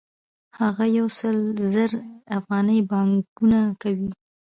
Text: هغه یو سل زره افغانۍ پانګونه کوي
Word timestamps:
هغه 0.59 0.85
یو 0.97 1.07
سل 1.19 1.37
زره 1.73 1.99
افغانۍ 2.37 2.79
پانګونه 2.89 3.59
کوي 3.81 4.09